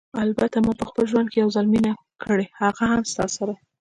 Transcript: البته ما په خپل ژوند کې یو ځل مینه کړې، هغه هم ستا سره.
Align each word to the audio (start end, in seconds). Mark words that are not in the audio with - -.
البته 0.23 0.57
ما 0.65 0.73
په 0.79 0.85
خپل 0.89 1.03
ژوند 1.11 1.27
کې 1.29 1.37
یو 1.43 1.49
ځل 1.55 1.65
مینه 1.73 1.91
کړې، 2.23 2.45
هغه 2.61 2.83
هم 2.91 3.01
ستا 3.11 3.25
سره. 3.37 3.53